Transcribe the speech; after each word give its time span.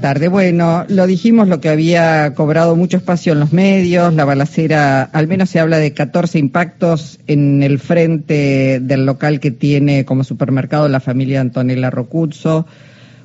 tarde. 0.00 0.28
Bueno, 0.28 0.84
lo 0.88 1.06
dijimos, 1.06 1.48
lo 1.48 1.60
que 1.60 1.68
había 1.68 2.34
cobrado 2.34 2.76
mucho 2.76 2.96
espacio 2.96 3.32
en 3.32 3.40
los 3.40 3.52
medios, 3.52 4.14
la 4.14 4.24
balacera, 4.24 5.02
al 5.02 5.28
menos 5.28 5.50
se 5.50 5.60
habla 5.60 5.78
de 5.78 5.92
14 5.92 6.38
impactos 6.38 7.18
en 7.26 7.62
el 7.62 7.78
frente 7.78 8.80
del 8.80 9.06
local 9.06 9.40
que 9.40 9.50
tiene 9.50 10.04
como 10.04 10.24
supermercado 10.24 10.88
la 10.88 11.00
familia 11.00 11.40
Antonella 11.40 11.90
Rocuzzo, 11.90 12.66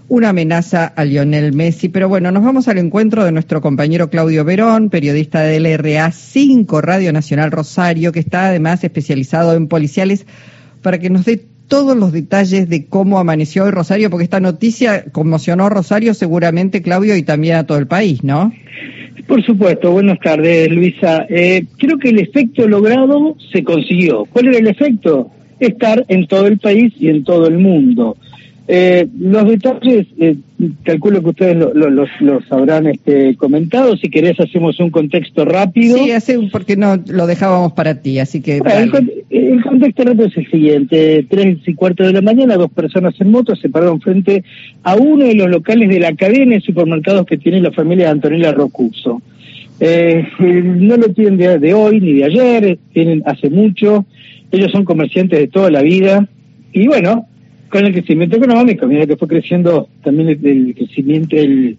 una 0.08 0.30
amenaza 0.30 0.88
a 0.88 1.06
Lionel 1.06 1.54
Messi, 1.54 1.88
pero 1.88 2.10
bueno, 2.10 2.32
nos 2.32 2.44
vamos 2.44 2.68
al 2.68 2.78
encuentro 2.78 3.24
de 3.24 3.32
nuestro 3.32 3.62
compañero 3.62 4.10
Claudio 4.10 4.44
Verón, 4.44 4.90
periodista 4.90 5.42
del 5.42 5.64
LRA 5.64 6.12
5 6.12 6.82
Radio 6.82 7.14
Nacional 7.14 7.52
Rosario, 7.52 8.12
que 8.12 8.20
está 8.20 8.48
además 8.48 8.84
especializado 8.84 9.54
en 9.54 9.68
policiales, 9.68 10.26
para 10.82 11.00
que 11.00 11.10
nos 11.10 11.26
dé 11.26 11.46
todos 11.72 11.96
los 11.96 12.12
detalles 12.12 12.68
de 12.68 12.86
cómo 12.88 13.18
amaneció 13.18 13.64
hoy 13.64 13.72
Rosario, 13.72 14.10
porque 14.10 14.26
esta 14.26 14.42
noticia 14.42 15.06
conmocionó 15.14 15.68
a 15.68 15.70
Rosario 15.70 16.14
seguramente, 16.14 16.82
Claudio, 16.82 17.16
y 17.16 17.24
también 17.24 17.56
a 17.56 17.66
todo 17.66 17.78
el 17.78 17.88
país, 17.88 18.26
¿no? 18.26 18.52
Por 19.26 19.42
supuesto, 19.46 19.90
buenas 19.90 20.20
tardes, 20.20 20.70
Luisa. 20.70 21.26
Eh, 21.30 21.64
creo 21.78 21.98
que 21.98 22.10
el 22.10 22.20
efecto 22.20 22.68
logrado 22.68 23.38
se 23.54 23.64
consiguió. 23.64 24.26
¿Cuál 24.26 24.48
era 24.48 24.58
el 24.58 24.68
efecto? 24.68 25.32
Estar 25.62 26.04
en 26.10 26.28
todo 26.28 26.48
el 26.48 26.60
país 26.60 26.92
y 27.00 27.08
en 27.08 27.24
todo 27.24 27.48
el 27.48 27.58
mundo. 27.58 28.18
Eh, 28.74 29.06
los 29.20 29.50
detalles, 29.50 30.08
eh, 30.18 30.38
calculo 30.84 31.22
que 31.22 31.30
ustedes 31.32 31.58
los, 31.58 32.10
habrán 32.52 32.88
este, 32.88 33.36
comentado. 33.36 33.98
Si 33.98 34.10
querés, 34.10 34.40
hacemos 34.40 34.80
un 34.80 34.92
contexto 34.92 35.44
rápido. 35.44 35.98
Sí, 35.98 36.12
hace, 36.12 36.40
porque 36.50 36.78
no 36.78 36.96
lo 37.08 37.28
dejábamos 37.28 37.74
para 37.74 38.02
ti, 38.02 38.20
así 38.20 38.42
que. 38.42 38.62
el, 39.30 39.62
contexto 39.62 40.06
rápido 40.06 40.28
es 40.28 40.38
el 40.38 40.50
siguiente: 40.50 41.26
tres 41.30 41.58
y 41.68 41.74
cuarto 41.74 42.06
de 42.06 42.14
la 42.14 42.22
mañana, 42.22 42.56
dos 42.56 42.72
personas 42.72 43.14
en 43.20 43.30
moto 43.30 43.58
se 43.58 43.68
pararon 43.68 44.00
frente 44.00 44.46
a 44.84 44.96
uno 44.96 45.26
de 45.26 45.36
los 45.36 45.50
locales 45.50 45.90
de 45.90 46.00
la 46.00 46.16
cadena 46.16 46.56
de 46.56 46.62
supermercados 46.62 47.26
que 47.26 47.38
tiene 47.38 47.60
la 47.60 47.74
familia 47.74 48.06
de 48.06 48.12
Antonella 48.12 48.54
Rocuso. 48.54 49.22
Eh, 49.82 50.26
no 50.40 50.96
lo 50.96 51.10
tienen 51.10 51.36
de, 51.36 51.60
de 51.60 51.74
hoy 51.74 52.00
ni 52.00 52.14
de 52.14 52.24
ayer, 52.24 52.80
tienen 52.94 53.22
hace 53.26 53.50
mucho. 53.50 54.06
Ellos 54.50 54.72
son 54.72 54.86
comerciantes 54.86 55.40
de 55.40 55.50
toda 55.50 55.70
la 55.70 55.82
vida. 55.82 56.26
Y 56.72 56.88
bueno, 56.88 57.28
con 57.72 57.86
el 57.86 57.94
crecimiento 57.94 58.38
económico, 58.38 58.86
mira 58.86 59.08
que 59.08 59.18
fue 59.18 59.28
creciendo 59.28 59.88
también 60.04 60.30
el, 60.30 60.76
crecimiento, 60.76 61.38
el, 61.38 61.78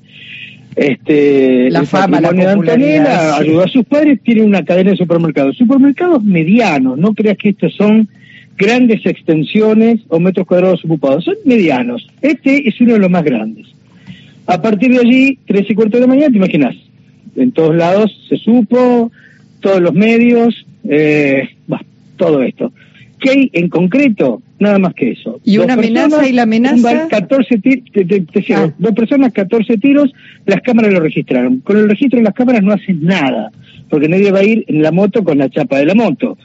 este, 0.75 1.71
la 1.71 1.85
fama, 1.85 2.21
la 2.21 2.33
de 2.33 2.47
Antonella, 2.47 3.37
ayudó 3.37 3.63
a 3.63 3.69
sus 3.69 3.85
padres, 3.85 4.19
tiene 4.25 4.43
una 4.43 4.65
cadena 4.65 4.93
de 4.93 4.97
supermercados, 4.97 5.57
supermercados 5.57 6.25
medianos, 6.25 6.99
no 6.99 7.15
creas 7.15 7.37
que 7.37 7.51
estos 7.51 7.75
son 7.75 8.09
grandes 8.57 9.05
extensiones 9.05 10.01
o 10.09 10.19
metros 10.19 10.47
cuadrados 10.47 10.85
ocupados, 10.85 11.25
son 11.25 11.35
medianos. 11.45 12.09
Este 12.23 12.69
es 12.69 12.81
uno 12.81 12.95
de 12.95 12.99
los 12.99 13.11
más 13.11 13.25
grandes. 13.25 13.67
A 14.47 14.61
partir 14.61 14.93
de 14.93 14.99
allí, 14.99 15.39
tres 15.47 15.69
y 15.69 15.75
cuarto 15.75 15.99
de 15.99 16.03
la 16.03 16.07
mañana, 16.07 16.31
te 16.31 16.39
imaginas, 16.39 16.75
en 17.37 17.53
todos 17.53 17.77
lados 17.77 18.11
se 18.29 18.39
supo, 18.39 19.13
todos 19.61 19.81
los 19.81 19.93
medios, 19.93 20.67
eh, 20.89 21.51
todo 22.17 22.43
esto. 22.43 22.73
¿Qué 23.23 23.31
hay 23.31 23.51
en 23.53 23.69
concreto? 23.69 24.43
Nada 24.59 24.81
más 24.81 24.95
que 24.95 25.13
eso. 25.13 25.41
¿Y 25.45 25.59
una 25.59 25.75
amenaza 25.75 26.29
y 26.29 26.33
la 26.33 26.43
amenaza? 26.43 27.07
14 27.09 27.61
ah. 28.55 28.73
Dos 28.79 28.93
personas, 28.95 29.33
14 29.33 29.79
tiros, 29.79 30.13
las 30.45 30.61
cámaras 30.61 30.93
lo 30.93 31.01
registraron. 31.01 31.61
Con 31.61 31.77
el 31.77 31.89
registro 31.89 32.19
de 32.19 32.25
las 32.25 32.35
cámaras 32.35 32.63
no 32.65 32.73
hacen 32.73 33.05
nada, 33.05 33.53
porque 33.89 34.09
nadie 34.09 34.33
va 34.33 34.41
a 34.41 34.45
ir 34.45 34.65
en 34.67 34.83
la 34.83 34.91
moto 34.91 35.23
con 35.23 35.39
la 35.39 35.49
chapa 35.49 35.79
de 35.79 35.87
la 35.87 35.95
moto. 35.95 36.37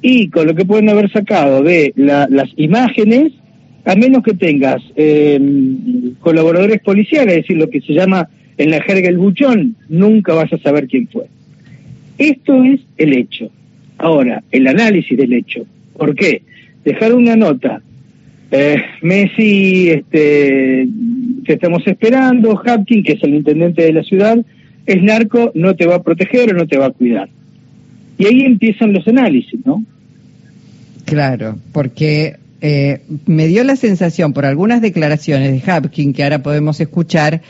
Y 0.00 0.30
con 0.30 0.46
lo 0.46 0.54
que 0.54 0.64
pueden 0.64 0.88
haber 0.88 1.12
sacado 1.12 1.62
de 1.62 1.92
las 1.96 2.48
imágenes, 2.56 3.32
a 3.84 3.94
menos 3.94 4.22
que 4.22 4.32
tengas 4.32 4.82
em, 4.96 6.14
colaboradores 6.20 6.80
policiales, 6.80 7.36
es 7.36 7.42
decir, 7.42 7.58
lo 7.58 7.68
que 7.68 7.82
se 7.82 7.92
llama 7.92 8.28
en 8.56 8.70
la 8.70 8.80
jerga 8.82 9.08
el 9.08 9.18
buchón, 9.18 9.76
nunca 9.90 10.32
vas 10.32 10.50
a 10.52 10.58
saber 10.58 10.88
quién 10.88 11.08
fue. 11.08 11.26
Esto 12.16 12.64
es 12.64 12.80
el 12.96 13.12
hecho. 13.12 13.50
Ahora, 13.98 14.42
el 14.50 14.66
análisis 14.66 15.16
del 15.16 15.34
hecho. 15.34 15.66
¿Por 15.96 16.14
qué? 16.14 16.42
dejar 16.84 17.14
una 17.14 17.36
nota. 17.36 17.82
Eh, 18.50 18.76
Messi, 19.02 19.90
este, 19.90 20.86
que 21.44 21.52
estamos 21.54 21.82
esperando, 21.86 22.60
Hapkin, 22.64 23.02
que 23.02 23.12
es 23.12 23.22
el 23.22 23.34
intendente 23.34 23.82
de 23.82 23.92
la 23.92 24.02
ciudad, 24.02 24.36
es 24.84 25.02
narco, 25.02 25.52
no 25.54 25.74
te 25.74 25.86
va 25.86 25.96
a 25.96 26.02
proteger 26.02 26.52
o 26.52 26.56
no 26.56 26.66
te 26.66 26.76
va 26.76 26.86
a 26.86 26.90
cuidar. 26.90 27.28
Y 28.18 28.26
ahí 28.26 28.42
empiezan 28.42 28.92
los 28.92 29.06
análisis, 29.08 29.64
¿no? 29.64 29.82
Claro, 31.06 31.56
porque 31.72 32.36
eh, 32.60 33.00
me 33.26 33.46
dio 33.46 33.64
la 33.64 33.76
sensación 33.76 34.32
por 34.32 34.44
algunas 34.44 34.82
declaraciones 34.82 35.52
de 35.52 35.70
Hapkin, 35.70 36.12
que 36.12 36.22
ahora 36.22 36.42
podemos 36.42 36.78
escuchar, 36.80 37.40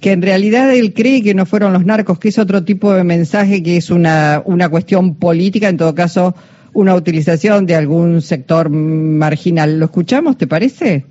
que 0.00 0.12
en 0.12 0.22
realidad 0.22 0.74
él 0.74 0.94
cree 0.94 1.22
que 1.22 1.34
no 1.34 1.44
fueron 1.44 1.72
los 1.72 1.84
narcos, 1.84 2.18
que 2.18 2.28
es 2.28 2.38
otro 2.38 2.64
tipo 2.64 2.94
de 2.94 3.04
mensaje, 3.04 3.62
que 3.62 3.76
es 3.76 3.90
una, 3.90 4.42
una 4.44 4.68
cuestión 4.70 5.16
política, 5.16 5.68
en 5.68 5.76
todo 5.76 5.94
caso 5.94 6.34
una 6.72 6.94
utilización 6.94 7.66
de 7.66 7.74
algún 7.74 8.22
sector 8.22 8.70
marginal. 8.70 9.78
¿Lo 9.78 9.86
escuchamos, 9.86 10.36
te 10.36 10.46
parece? 10.46 11.04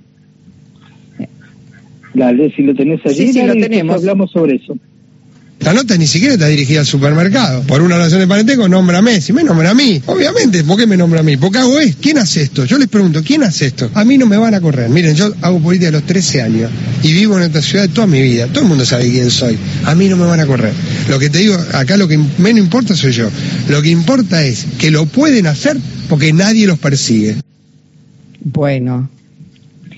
Dale, 2.14 2.50
si 2.52 2.62
lo 2.62 2.74
tenés 2.74 3.04
allí, 3.04 3.32
sí, 3.32 3.42
lo 3.42 3.52
tenemos. 3.54 3.96
hablamos 3.96 4.30
sobre 4.30 4.56
eso. 4.56 4.76
La 5.60 5.74
nota 5.74 5.96
ni 5.96 6.06
siquiera 6.06 6.34
está 6.34 6.46
dirigida 6.46 6.80
al 6.80 6.86
supermercado. 6.86 7.62
Por 7.62 7.82
una 7.82 7.96
relación 7.96 8.20
de 8.20 8.28
parentesco 8.28 8.68
nombra 8.68 8.98
a 8.98 9.02
Messi, 9.02 9.32
me 9.32 9.42
nombra 9.42 9.70
a 9.70 9.74
mí. 9.74 10.00
Obviamente, 10.06 10.62
¿por 10.62 10.78
qué 10.78 10.86
me 10.86 10.96
nombra 10.96 11.20
a 11.20 11.22
mí? 11.24 11.36
Porque 11.36 11.58
hago 11.58 11.80
esto. 11.80 11.98
¿Quién 12.00 12.18
hace 12.18 12.42
esto? 12.42 12.64
Yo 12.64 12.78
les 12.78 12.88
pregunto, 12.88 13.22
¿quién 13.24 13.42
hace 13.42 13.66
esto? 13.66 13.90
A 13.94 14.04
mí 14.04 14.16
no 14.18 14.26
me 14.26 14.36
van 14.36 14.54
a 14.54 14.60
correr. 14.60 14.88
Miren, 14.88 15.16
yo 15.16 15.34
hago 15.42 15.58
política 15.58 15.88
a 15.88 15.92
los 15.92 16.04
13 16.04 16.42
años 16.42 16.70
y 17.02 17.12
vivo 17.12 17.36
en 17.36 17.44
esta 17.44 17.60
ciudad 17.60 17.88
toda 17.90 18.06
mi 18.06 18.22
vida. 18.22 18.46
Todo 18.46 18.62
el 18.62 18.68
mundo 18.68 18.84
sabe 18.84 19.10
quién 19.10 19.30
soy. 19.30 19.58
A 19.84 19.94
mí 19.96 20.08
no 20.08 20.16
me 20.16 20.26
van 20.26 20.38
a 20.38 20.46
correr. 20.46 20.72
Lo 21.08 21.18
que 21.18 21.28
te 21.28 21.38
digo, 21.38 21.56
acá 21.74 21.96
lo 21.96 22.06
que 22.06 22.18
menos 22.38 22.60
importa 22.60 22.94
soy 22.94 23.12
yo. 23.12 23.28
Lo 23.68 23.82
que 23.82 23.90
importa 23.90 24.44
es 24.44 24.64
que 24.78 24.92
lo 24.92 25.06
pueden 25.06 25.48
hacer 25.48 25.76
porque 26.08 26.32
nadie 26.32 26.68
los 26.68 26.78
persigue. 26.78 27.34
Bueno, 28.40 29.10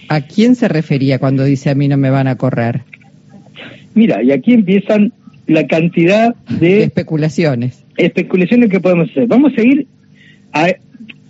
¿a 0.09 0.23
quién 0.23 0.57
se 0.57 0.69
refería 0.69 1.19
cuando 1.19 1.45
dice 1.45 1.69
a 1.69 1.75
mí 1.75 1.87
no 1.87 1.99
me 1.99 2.09
van 2.09 2.29
a 2.29 2.37
correr? 2.37 2.83
Mira, 3.95 4.23
y 4.23 4.33
aquí 4.33 4.55
empiezan 4.55 5.13
la 5.51 5.67
cantidad 5.67 6.35
de 6.61 6.85
especulaciones. 6.85 7.85
Especulaciones 7.97 8.71
que 8.71 8.79
podemos 8.79 9.11
hacer. 9.11 9.27
Vamos 9.27 9.53
a 9.59 9.63
ir 9.63 9.87
a, 10.53 10.69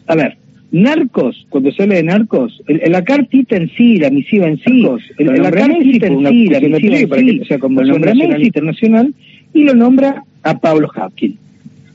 a 0.06 0.14
ver, 0.14 0.36
narcos, 0.70 1.46
cuando 1.48 1.72
se 1.72 1.82
habla 1.82 1.94
de 1.96 2.02
narcos, 2.02 2.62
el, 2.68 2.92
la 2.92 3.02
cartita 3.02 3.56
en 3.56 3.70
sí, 3.70 3.96
la 3.96 4.10
misiva 4.10 4.46
en 4.46 4.58
sí, 4.58 4.86
el, 5.18 5.26
la 5.26 5.50
cartita 5.50 6.06
en 6.06 6.26
sí, 6.26 6.48
la 6.48 6.60
misiva 6.60 7.16
en 7.16 7.28
sí, 7.28 7.40
o 7.40 7.44
sea, 7.46 7.58
como 7.58 7.80
el 7.80 7.88
nombra 7.88 8.12
internacional 8.38 9.14
y 9.54 9.64
lo 9.64 9.74
nombra 9.74 10.22
a 10.42 10.58
Pablo 10.58 10.90
Hapkin, 10.94 11.38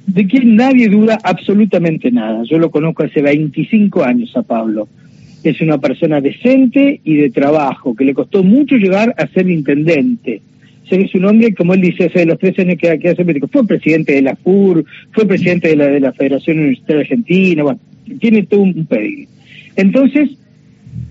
de 0.08 0.28
quien 0.28 0.56
nadie 0.56 0.90
duda 0.90 1.20
absolutamente 1.24 2.12
nada. 2.12 2.42
Yo 2.50 2.58
lo 2.58 2.72
conozco 2.72 3.04
hace 3.04 3.22
25 3.22 4.04
años 4.04 4.36
a 4.36 4.42
Pablo. 4.42 4.88
Es 5.44 5.62
una 5.62 5.78
persona 5.78 6.22
decente 6.22 7.02
y 7.04 7.18
de 7.18 7.30
trabajo, 7.30 7.96
que 7.96 8.04
le 8.04 8.16
costó 8.16 8.44
mucho 8.44 8.78
llegar 8.78 9.14
a 9.16 9.28
ser 9.28 9.48
intendente 9.48 10.42
se 10.90 11.08
su 11.08 11.20
nombre, 11.20 11.54
como 11.54 11.74
él 11.74 11.82
dice, 11.82 12.06
hace 12.06 12.26
los 12.26 12.40
tres 12.40 12.58
años 12.60 12.78
que, 12.80 12.98
que 13.00 13.10
hace 13.10 13.24
médico, 13.24 13.48
fue 13.52 13.66
presidente 13.66 14.14
de 14.14 14.22
la 14.22 14.36
FUR, 14.36 14.86
fue 15.12 15.28
presidente 15.28 15.70
de 15.70 15.76
la, 15.76 15.88
de 15.88 16.00
la 16.00 16.14
Federación 16.14 16.60
Universitaria 16.60 17.02
Argentina, 17.02 17.64
bueno, 17.64 17.80
tiene 18.20 18.44
todo 18.44 18.62
un 18.62 18.86
pedido. 18.86 19.30
Entonces, 19.76 20.30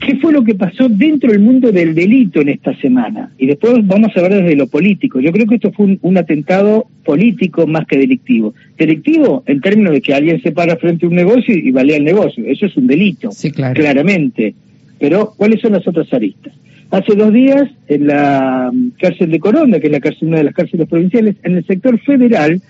¿qué 0.00 0.16
fue 0.16 0.32
lo 0.32 0.44
que 0.44 0.54
pasó 0.54 0.88
dentro 0.88 1.30
del 1.30 1.40
mundo 1.40 1.72
del 1.72 1.94
delito 1.94 2.40
en 2.40 2.50
esta 2.50 2.74
semana? 2.78 3.32
Y 3.38 3.46
después 3.46 3.74
vamos 3.86 4.10
a 4.16 4.22
ver 4.22 4.34
desde 4.34 4.56
lo 4.56 4.66
político. 4.68 5.20
Yo 5.20 5.32
creo 5.32 5.46
que 5.46 5.56
esto 5.56 5.72
fue 5.72 5.98
un, 6.00 6.16
atentado 6.16 6.86
político 7.04 7.66
más 7.66 7.86
que 7.86 7.98
delictivo. 7.98 8.54
Delictivo 8.78 9.42
en 9.46 9.60
términos 9.60 9.92
de 9.92 10.00
que 10.00 10.14
alguien 10.14 10.40
se 10.42 10.52
para 10.52 10.76
frente 10.76 11.06
a 11.06 11.08
un 11.08 11.16
negocio 11.16 11.54
y, 11.54 11.68
y 11.68 11.70
valía 11.72 11.96
el 11.96 12.04
negocio. 12.04 12.44
Eso 12.46 12.66
es 12.66 12.76
un 12.76 12.86
delito, 12.86 13.32
sí, 13.32 13.50
claro. 13.50 13.74
claramente. 13.74 14.54
Pero, 14.98 15.34
¿cuáles 15.36 15.60
son 15.60 15.72
las 15.72 15.86
otras 15.86 16.12
aristas? 16.12 16.52
Hace 16.94 17.16
dos 17.16 17.32
días, 17.32 17.68
en 17.88 18.06
la 18.06 18.70
cárcel 19.00 19.32
de 19.32 19.40
Coronda, 19.40 19.80
que 19.80 19.88
es 19.88 19.92
la 19.92 19.98
cárcel, 19.98 20.28
una 20.28 20.36
de 20.36 20.44
las 20.44 20.54
cárceles 20.54 20.86
provinciales, 20.86 21.34
en 21.42 21.56
el 21.56 21.66
sector 21.66 21.98
federal, 21.98 22.62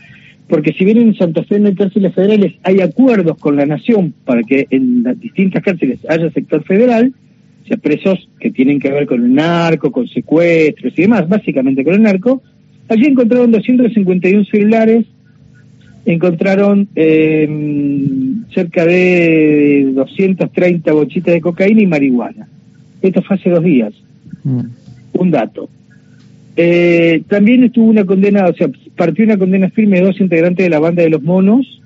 porque 0.49 0.73
si 0.73 0.87
bien 0.87 0.97
en 0.97 1.15
Santa 1.15 1.43
Fe 1.43 1.61
no 1.61 1.69
hay 1.69 1.75
cárceles 1.75 2.15
federales, 2.15 2.55
hay 2.63 2.81
acuerdos 2.81 3.37
con 3.37 3.55
la 3.57 3.67
nación 3.67 4.15
para 4.25 4.43
que 4.43 4.67
en 4.71 5.03
las 5.03 5.21
distintas 5.21 5.63
cárceles 5.63 5.99
haya 6.09 6.31
sector 6.31 6.65
federal, 6.65 7.13
o 7.65 7.67
sea, 7.67 7.77
presos 7.77 8.27
que 8.41 8.51
tienen 8.51 8.81
que 8.81 8.91
ver 8.91 9.05
con 9.05 9.23
el 9.23 9.35
narco, 9.35 9.93
con 9.93 10.09
secuestros 10.09 10.95
y 10.97 11.03
demás, 11.03 11.29
básicamente 11.29 11.85
con 11.85 11.93
el 11.93 12.03
narco, 12.03 12.43
allí 12.89 13.05
encontraron 13.05 13.51
251 13.51 14.47
celulares, 14.47 15.05
encontraron 16.07 16.89
eh, 16.97 17.47
cerca 18.55 18.87
de 18.87 19.91
230 19.93 20.93
bochitas 20.95 21.35
de 21.35 21.43
cocaína 21.43 21.83
y 21.83 21.87
marihuana. 21.87 22.49
Esto 23.03 23.21
fue 23.21 23.37
hace 23.37 23.51
dos 23.51 23.63
días. 23.63 23.93
Mm. 24.45 24.61
Un 25.15 25.31
dato. 25.31 25.69
Eh, 26.57 27.23
también 27.29 27.65
estuvo 27.65 27.87
una 27.87 28.05
condena, 28.05 28.47
o 28.47 28.55
sea, 28.55 28.69
partió 28.97 29.25
una 29.25 29.39
condena 29.39 29.71
firme 29.71 29.99
de 29.99 30.07
dos 30.07 30.21
integrantes 30.21 30.65
de 30.65 30.71
la 30.71 30.79
banda 30.79 31.03
de 31.03 31.11
los 31.11 31.23
monos. 31.23 31.81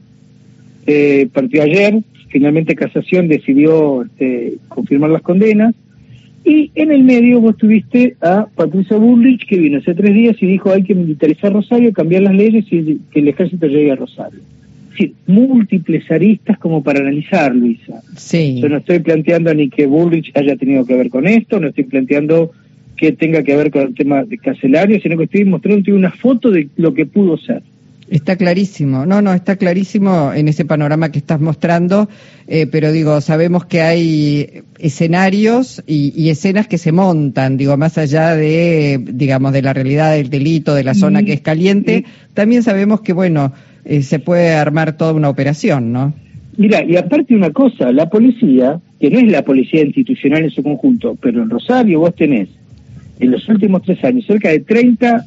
Eh, 0.86 1.28
partió 1.32 1.62
ayer, 1.62 2.02
finalmente 2.28 2.74
Casación 2.74 3.28
decidió 3.28 4.02
este, 4.02 4.54
confirmar 4.68 5.10
las 5.10 5.22
condenas. 5.22 5.74
Y 6.44 6.70
en 6.74 6.92
el 6.92 7.04
medio 7.04 7.40
vos 7.40 7.56
tuviste 7.56 8.16
a 8.20 8.46
Patricia 8.54 8.96
Bullrich, 8.96 9.46
que 9.46 9.58
vino 9.58 9.78
hace 9.78 9.94
tres 9.94 10.14
días 10.14 10.36
y 10.40 10.46
dijo 10.46 10.70
hay 10.70 10.82
que 10.82 10.94
militarizar 10.94 11.52
Rosario, 11.52 11.92
cambiar 11.92 12.22
las 12.22 12.34
leyes 12.34 12.64
y 12.70 13.00
que 13.10 13.20
el 13.20 13.28
ejército 13.28 13.66
llegue 13.66 13.92
a 13.92 13.96
Rosario. 13.96 14.40
Decir, 14.98 15.14
múltiples 15.26 16.10
aristas 16.10 16.58
como 16.58 16.82
para 16.82 17.00
analizar, 17.00 17.54
Luisa. 17.54 18.02
Sí. 18.16 18.58
Yo 18.60 18.68
no 18.68 18.78
estoy 18.78 18.98
planteando 18.98 19.54
ni 19.54 19.68
que 19.68 19.86
Bullrich 19.86 20.32
haya 20.34 20.56
tenido 20.56 20.84
que 20.84 20.96
ver 20.96 21.08
con 21.08 21.26
esto, 21.26 21.60
no 21.60 21.68
estoy 21.68 21.84
planteando 21.84 22.50
que 22.96 23.12
tenga 23.12 23.44
que 23.44 23.56
ver 23.56 23.70
con 23.70 23.82
el 23.82 23.94
tema 23.94 24.24
de 24.24 24.38
carcelario, 24.38 25.00
sino 25.00 25.16
que 25.16 25.24
estoy 25.24 25.44
mostrando 25.44 25.94
una 25.94 26.10
foto 26.10 26.50
de 26.50 26.68
lo 26.76 26.92
que 26.92 27.06
pudo 27.06 27.38
ser. 27.38 27.62
Está 28.10 28.36
clarísimo, 28.36 29.04
no, 29.04 29.20
no, 29.20 29.34
está 29.34 29.56
clarísimo 29.56 30.32
en 30.32 30.48
ese 30.48 30.64
panorama 30.64 31.12
que 31.12 31.18
estás 31.18 31.40
mostrando, 31.40 32.08
eh, 32.46 32.66
pero 32.66 32.90
digo, 32.90 33.20
sabemos 33.20 33.66
que 33.66 33.82
hay 33.82 34.62
escenarios 34.78 35.82
y, 35.86 36.30
escenas 36.30 36.66
que 36.66 36.78
se 36.78 36.90
montan, 36.90 37.58
digo, 37.58 37.76
más 37.76 37.98
allá 37.98 38.34
de, 38.34 38.98
digamos, 39.12 39.52
de 39.52 39.60
la 39.60 39.74
realidad 39.74 40.12
del 40.12 40.30
delito, 40.30 40.74
de 40.74 40.84
la 40.84 40.94
zona 40.94 41.22
que 41.22 41.34
es 41.34 41.42
caliente, 41.42 42.06
también 42.32 42.62
sabemos 42.62 43.02
que, 43.02 43.12
bueno, 43.12 43.52
eh, 43.88 44.02
se 44.02 44.18
puede 44.18 44.52
armar 44.52 44.98
toda 44.98 45.14
una 45.14 45.30
operación, 45.30 45.92
¿no? 45.92 46.12
Mira, 46.58 46.84
y 46.84 46.96
aparte 46.96 47.34
una 47.34 47.50
cosa, 47.52 47.90
la 47.90 48.10
policía, 48.10 48.78
que 49.00 49.08
no 49.08 49.18
es 49.18 49.32
la 49.32 49.42
policía 49.42 49.82
institucional 49.82 50.44
en 50.44 50.50
su 50.50 50.62
conjunto, 50.62 51.16
pero 51.18 51.42
en 51.42 51.48
Rosario 51.48 52.00
vos 52.00 52.14
tenés, 52.14 52.50
en 53.18 53.30
los 53.30 53.48
últimos 53.48 53.82
tres 53.82 54.04
años, 54.04 54.26
cerca 54.26 54.50
de 54.50 54.60
30 54.60 55.24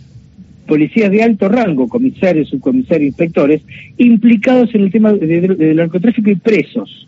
policías 0.67 1.09
de 1.09 1.23
alto 1.23 1.49
rango, 1.49 1.87
comisarios, 1.87 2.49
subcomisarios, 2.49 3.07
inspectores, 3.07 3.63
implicados 3.97 4.75
en 4.75 4.81
el 4.81 4.91
tema 4.91 5.11
del 5.13 5.75
narcotráfico 5.77 6.29
y 6.29 6.35
presos. 6.35 7.07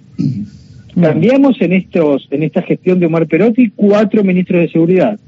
Cambiamos 1.00 1.62
en 1.62 1.74
estos, 1.74 2.28
en 2.32 2.42
esta 2.42 2.64
gestión 2.64 3.00
de 3.00 3.06
Omar 3.06 3.28
Perotti 3.28 3.72
cuatro 3.76 4.24
ministros 4.24 4.62
de 4.62 4.70
seguridad. 4.70 5.20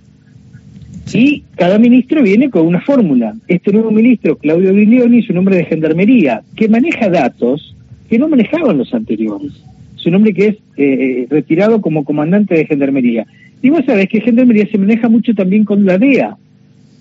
Y 1.13 1.43
cada 1.55 1.77
ministro 1.77 2.23
viene 2.23 2.49
con 2.49 2.65
una 2.65 2.81
fórmula. 2.81 3.35
Este 3.47 3.71
nuevo 3.71 3.91
ministro, 3.91 4.37
Claudio 4.37 4.73
Viglioni, 4.73 5.19
es 5.19 5.29
un 5.29 5.37
hombre 5.37 5.57
de 5.57 5.65
gendarmería 5.65 6.41
que 6.55 6.67
maneja 6.67 7.09
datos 7.09 7.75
que 8.09 8.19
no 8.19 8.27
manejaban 8.27 8.77
los 8.77 8.93
anteriores. 8.93 9.51
Es 9.97 10.05
un 10.05 10.15
hombre 10.15 10.33
que 10.33 10.47
es 10.47 10.55
eh, 10.55 10.59
eh, 10.77 11.27
retirado 11.29 11.81
como 11.81 12.03
comandante 12.03 12.55
de 12.55 12.65
gendarmería. 12.65 13.25
Y 13.61 13.69
vos 13.69 13.83
sabés 13.85 14.09
que 14.09 14.21
gendarmería 14.21 14.67
se 14.69 14.77
maneja 14.77 15.09
mucho 15.09 15.33
también 15.33 15.63
con 15.63 15.85
la 15.85 15.97
DEA 15.97 16.37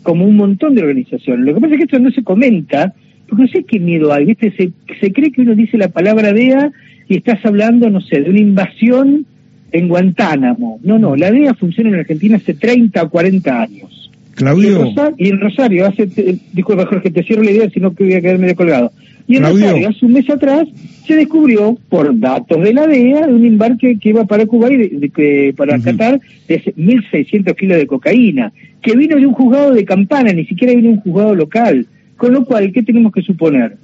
como 0.02 0.26
un 0.26 0.36
montón 0.36 0.74
de 0.74 0.82
organizaciones. 0.82 1.46
Lo 1.46 1.54
que 1.54 1.60
pasa 1.60 1.74
es 1.74 1.78
que 1.78 1.84
esto 1.84 1.98
no 1.98 2.10
se 2.10 2.22
comenta, 2.22 2.94
porque 3.28 3.42
no 3.42 3.48
sé 3.48 3.64
qué 3.64 3.80
miedo 3.80 4.12
hay, 4.12 4.26
¿viste? 4.26 4.52
Se, 4.52 4.70
se 5.00 5.12
cree 5.12 5.32
que 5.32 5.40
uno 5.40 5.54
dice 5.54 5.78
la 5.78 5.88
palabra 5.88 6.32
DEA 6.32 6.70
y 7.08 7.16
estás 7.16 7.44
hablando, 7.44 7.90
no 7.90 8.00
sé, 8.00 8.20
de 8.20 8.30
una 8.30 8.38
invasión 8.38 9.26
en 9.72 9.88
Guantánamo. 9.88 10.78
No, 10.82 10.98
no, 10.98 11.16
la 11.16 11.32
DEA 11.32 11.54
funciona 11.54 11.90
en 11.90 11.96
Argentina 11.96 12.36
hace 12.36 12.54
30 12.54 13.02
o 13.02 13.10
40 13.10 13.62
años. 13.62 13.93
Claudio. 14.34 14.92
Y 15.16 15.28
en 15.28 15.40
Rosario, 15.40 15.86
hace, 15.86 16.08
disculpa 16.52 16.86
Jorge, 16.86 17.10
te 17.10 17.22
cierro 17.22 17.42
la 17.42 17.50
idea, 17.50 17.70
sino 17.70 17.94
que 17.94 18.04
voy 18.04 18.14
a 18.14 18.20
quedarme 18.20 18.48
de 18.48 18.54
colgado. 18.54 18.92
Y 19.26 19.36
en 19.36 19.44
Rosario, 19.44 19.88
hace 19.88 20.04
un 20.04 20.12
mes 20.12 20.28
atrás, 20.28 20.68
se 21.06 21.16
descubrió, 21.16 21.78
por 21.88 22.18
datos 22.18 22.62
de 22.62 22.74
la 22.74 22.86
DEA, 22.86 23.26
un 23.28 23.44
embarque 23.44 23.98
que 23.98 24.10
iba 24.10 24.24
para 24.26 24.46
Cuba 24.46 24.72
y 24.72 24.76
de, 24.76 25.54
para 25.56 25.78
Qatar 25.78 26.20
de 26.48 26.62
1.600 26.62 27.54
kilos 27.56 27.78
de 27.78 27.86
cocaína, 27.86 28.52
que 28.82 28.96
vino 28.96 29.16
de 29.16 29.26
un 29.26 29.32
juzgado 29.32 29.72
de 29.72 29.84
campana, 29.84 30.32
ni 30.32 30.44
siquiera 30.44 30.74
vino 30.74 30.88
de 30.88 30.94
un 30.94 31.00
juzgado 31.00 31.34
local. 31.34 31.86
Con 32.16 32.32
lo 32.32 32.44
cual, 32.44 32.70
¿qué 32.72 32.82
tenemos 32.82 33.12
que 33.12 33.22
suponer? 33.22 33.76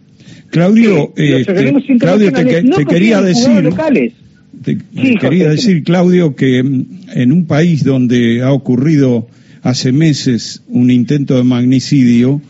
Claudio, 0.51 1.13
eh, 1.17 1.45
te, 1.47 1.99
Claudio 1.99 2.33
te, 2.33 2.87
quería 2.87 3.23
decir... 3.23 3.65
Locales. 3.65 4.13
Te, 4.63 4.77
quería 5.19 5.49
decir, 5.49 5.83
Claudio, 5.85 6.35
que 6.37 6.59
en 6.59 7.33
un 7.33 7.47
país 7.47 7.83
donde 7.83 8.43
ha 8.43 8.53
ocurrido 8.53 9.27
hace 9.63 9.93
meses 9.93 10.63
un 10.69 10.91
intento 10.91 11.37
de 11.37 11.45
magnicidio, 11.45 12.41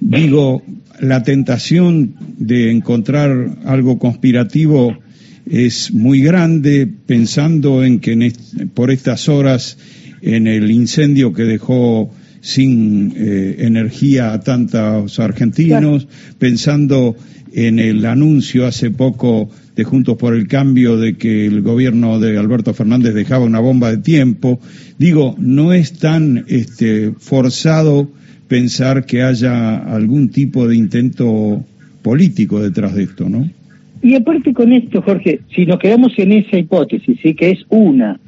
digo, 0.00 0.62
la 1.00 1.22
tentación 1.22 2.14
de 2.38 2.70
encontrar 2.70 3.58
algo 3.64 3.98
conspirativo 3.98 4.96
es 5.46 5.92
muy 5.92 6.20
grande, 6.20 6.86
pensando 6.86 7.84
en 7.84 8.00
que 8.00 8.32
por 8.74 8.90
estas 8.90 9.28
horas, 9.28 9.78
en 10.22 10.46
el 10.46 10.70
incendio 10.70 11.32
que 11.32 11.44
dejó 11.44 12.10
sin 12.40 13.12
eh, 13.16 13.56
energía 13.60 14.32
a 14.32 14.40
tantos 14.40 15.18
argentinos, 15.20 16.08
pensando 16.38 17.16
en 17.56 17.78
el 17.78 18.04
anuncio 18.04 18.66
hace 18.66 18.90
poco 18.90 19.48
de 19.74 19.84
Juntos 19.84 20.18
por 20.18 20.34
el 20.34 20.46
Cambio 20.46 20.98
de 20.98 21.16
que 21.16 21.46
el 21.46 21.62
gobierno 21.62 22.20
de 22.20 22.36
Alberto 22.36 22.74
Fernández 22.74 23.14
dejaba 23.14 23.46
una 23.46 23.60
bomba 23.60 23.90
de 23.90 23.96
tiempo. 23.96 24.60
Digo, 24.98 25.34
no 25.38 25.72
es 25.72 25.98
tan 25.98 26.44
este, 26.48 27.12
forzado 27.18 28.10
pensar 28.46 29.06
que 29.06 29.22
haya 29.22 29.76
algún 29.76 30.28
tipo 30.28 30.68
de 30.68 30.76
intento 30.76 31.64
político 32.02 32.62
detrás 32.62 32.94
de 32.94 33.04
esto, 33.04 33.26
¿no? 33.30 33.48
Y 34.02 34.14
aparte 34.14 34.52
con 34.52 34.74
esto, 34.74 35.00
Jorge, 35.00 35.40
si 35.54 35.64
nos 35.64 35.78
quedamos 35.78 36.12
en 36.18 36.32
esa 36.32 36.58
hipótesis, 36.58 37.18
sí 37.22 37.32
que 37.32 37.52
es 37.52 37.64
una, 37.70 38.20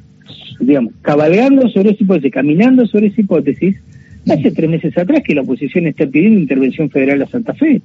digamos, 0.59 0.93
cabalgando 1.03 1.69
sobre 1.69 1.91
esa 1.91 2.03
hipótesis, 2.03 2.31
caminando 2.31 2.87
sobre 2.87 3.07
esa 3.07 3.21
hipótesis, 3.21 3.75
hace 4.27 4.51
tres 4.51 4.69
meses 4.71 4.97
atrás 4.97 5.21
que 5.23 5.35
la 5.35 5.41
oposición 5.41 5.85
está 5.85 6.07
pidiendo 6.07 6.39
intervención 6.39 6.89
federal 6.89 7.21
a 7.21 7.27
Santa 7.27 7.53
Fe. 7.53 7.79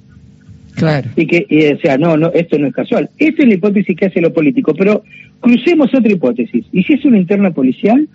Claro. 0.75 1.09
Y 1.15 1.25
que, 1.27 1.73
o 1.75 1.79
sea, 1.79 1.97
no, 1.97 2.17
no, 2.17 2.31
esto 2.33 2.59
no 2.59 2.67
es 2.67 2.73
casual. 2.73 3.09
Esta 3.17 3.43
es 3.43 3.47
la 3.47 3.53
hipótesis 3.55 3.95
que 3.95 4.05
hace 4.05 4.21
lo 4.21 4.33
político, 4.33 4.73
pero 4.73 5.03
crucemos 5.39 5.93
otra 5.93 6.11
hipótesis. 6.11 6.65
¿Y 6.71 6.83
si 6.83 6.93
es 6.93 7.05
una 7.05 7.17
interna 7.17 7.51
policial? 7.51 8.07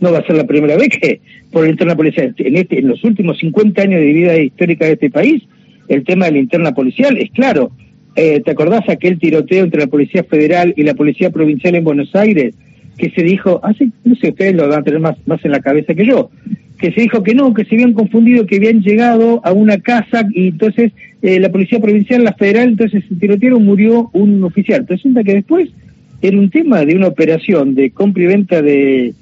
no 0.00 0.12
va 0.12 0.18
a 0.18 0.26
ser 0.26 0.36
la 0.36 0.46
primera 0.46 0.76
vez 0.76 0.88
que 0.88 1.20
por 1.52 1.64
la 1.64 1.70
interna 1.70 1.94
policial, 1.94 2.34
en, 2.36 2.56
este, 2.56 2.78
en 2.78 2.88
los 2.88 3.04
últimos 3.04 3.38
50 3.38 3.82
años 3.82 4.00
de 4.00 4.12
vida 4.12 4.38
histórica 4.38 4.86
de 4.86 4.92
este 4.92 5.10
país, 5.10 5.42
el 5.88 6.04
tema 6.04 6.26
de 6.26 6.32
la 6.32 6.38
interna 6.38 6.72
policial 6.72 7.16
es 7.18 7.30
claro. 7.30 7.70
Eh, 8.16 8.40
¿Te 8.44 8.50
acordás 8.50 8.88
aquel 8.88 9.18
tiroteo 9.18 9.64
entre 9.64 9.80
la 9.80 9.86
Policía 9.86 10.24
Federal 10.24 10.74
y 10.76 10.82
la 10.82 10.94
Policía 10.94 11.30
Provincial 11.30 11.74
en 11.74 11.84
Buenos 11.84 12.14
Aires? 12.14 12.54
Que 12.96 13.10
se 13.10 13.22
dijo, 13.22 13.60
hace, 13.62 13.88
no 14.04 14.14
sé, 14.16 14.30
ustedes 14.30 14.54
lo 14.54 14.68
van 14.68 14.80
a 14.80 14.82
tener 14.82 15.00
más, 15.00 15.16
más 15.26 15.44
en 15.44 15.52
la 15.52 15.60
cabeza 15.60 15.94
que 15.94 16.06
yo, 16.06 16.30
que 16.80 16.92
se 16.92 17.02
dijo 17.02 17.22
que 17.22 17.34
no, 17.34 17.52
que 17.52 17.64
se 17.64 17.74
habían 17.74 17.92
confundido, 17.92 18.46
que 18.46 18.56
habían 18.56 18.80
llegado 18.80 19.40
a 19.44 19.52
una 19.52 19.78
casa 19.78 20.26
y 20.32 20.48
entonces 20.48 20.92
eh, 21.20 21.38
la 21.38 21.52
Policía 21.52 21.78
Provincial, 21.78 22.24
la 22.24 22.32
Federal, 22.32 22.70
entonces 22.70 23.04
se 23.06 23.14
tirotearon, 23.16 23.64
murió 23.64 24.08
un 24.14 24.42
oficial. 24.42 24.86
Resulta 24.88 25.22
que 25.22 25.34
después 25.34 25.68
era 26.22 26.38
un 26.38 26.48
tema 26.48 26.84
de 26.84 26.96
una 26.96 27.08
operación 27.08 27.74
de 27.74 27.90
compra 27.90 28.22
y 28.22 28.26
venta 28.26 28.62
de, 28.62 29.14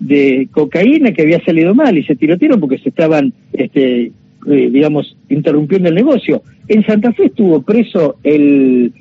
de 0.00 0.48
cocaína 0.50 1.12
que 1.12 1.22
había 1.22 1.44
salido 1.44 1.72
mal 1.74 1.96
y 1.96 2.02
se 2.02 2.16
tirotearon 2.16 2.58
porque 2.58 2.78
se 2.78 2.88
estaban, 2.88 3.32
este, 3.52 4.10
eh, 4.50 4.70
digamos, 4.72 5.16
interrumpiendo 5.28 5.88
el 5.88 5.94
negocio. 5.94 6.42
En 6.66 6.84
Santa 6.84 7.12
Fe 7.12 7.26
estuvo 7.26 7.62
preso 7.62 8.16
el, 8.24 8.92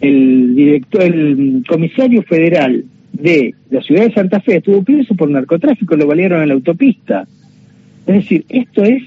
el 0.00 0.56
director, 0.56 1.02
el 1.02 1.62
comisario 1.68 2.22
federal 2.24 2.84
de 3.12 3.54
la 3.70 3.82
ciudad 3.82 4.06
de 4.06 4.14
Santa 4.14 4.40
Fe, 4.40 4.56
estuvo 4.56 4.82
preso 4.82 5.14
por 5.14 5.30
narcotráfico, 5.30 5.94
lo 5.94 6.08
valieron 6.08 6.42
en 6.42 6.48
la 6.48 6.54
autopista. 6.54 7.28
Es 8.06 8.14
decir, 8.14 8.44
esto 8.48 8.82
es 8.82 9.02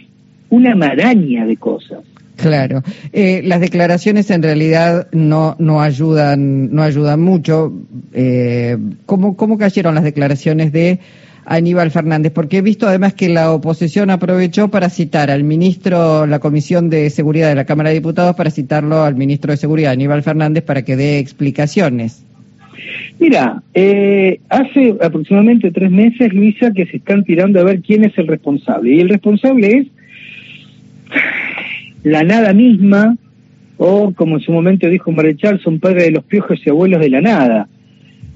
una 0.50 0.76
maraña 0.76 1.46
de 1.46 1.58
cosas. 1.58 2.00
Claro, 2.38 2.84
eh, 3.14 3.42
las 3.46 3.62
declaraciones 3.62 4.30
en 4.30 4.44
realidad 4.44 5.08
no 5.14 5.56
no 5.58 5.82
ayudan 5.82 6.74
no 6.74 6.84
ayudan 6.84 7.22
mucho. 7.22 7.72
Eh, 8.14 8.78
¿cómo, 9.06 9.38
¿Cómo 9.38 9.58
cayeron 9.58 9.96
las 9.96 10.04
declaraciones 10.04 10.74
de 10.74 11.00
Aníbal 11.46 11.92
Fernández, 11.92 12.32
porque 12.34 12.58
he 12.58 12.62
visto 12.62 12.88
además 12.88 13.14
que 13.14 13.30
la 13.30 13.52
oposición 13.52 14.10
aprovechó 14.10 14.70
para 14.70 14.90
citar 14.90 15.30
al 15.30 15.44
ministro, 15.44 16.26
la 16.26 16.40
Comisión 16.40 16.90
de 16.90 17.10
Seguridad 17.10 17.50
de 17.50 17.56
la 17.56 17.66
Cámara 17.66 17.90
de 17.90 17.96
Diputados, 17.96 18.36
para 18.36 18.50
citarlo 18.50 19.04
al 19.04 19.16
ministro 19.16 19.52
de 19.52 19.58
Seguridad, 19.58 19.92
Aníbal 19.92 20.24
Fernández, 20.24 20.64
para 20.64 20.82
que 20.82 20.96
dé 20.96 21.20
explicaciones. 21.20 22.25
Mira, 23.20 23.62
eh, 23.74 24.40
hace 24.50 24.96
aproximadamente 25.02 25.72
tres 25.72 25.92
meses, 25.92 26.34
Luisa, 26.34 26.72
que 26.72 26.86
se 26.86 26.98
están 26.98 27.24
tirando 27.24 27.60
a 27.60 27.64
ver 27.64 27.82
quién 27.82 28.04
es 28.04 28.18
el 28.18 28.28
responsable. 28.28 28.94
Y 28.94 29.00
el 29.00 29.10
responsable 29.10 29.78
es 29.78 29.88
la 32.04 32.24
nada 32.24 32.54
misma, 32.54 33.18
o 33.78 34.12
como 34.14 34.38
en 34.38 34.42
su 34.42 34.52
momento 34.52 34.90
dijo 34.90 35.12
Marechal, 35.12 35.60
son 35.62 35.80
padres 35.80 36.06
de 36.06 36.12
los 36.12 36.24
piojos 36.24 36.60
y 36.66 36.70
abuelos 36.70 37.00
de 37.00 37.10
la 37.10 37.22
nada. 37.22 37.68